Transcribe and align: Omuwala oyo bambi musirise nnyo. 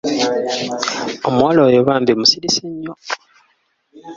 Omuwala 1.27 1.59
oyo 1.67 1.79
bambi 1.87 2.11
musirise 2.19 2.63
nnyo. 2.71 2.93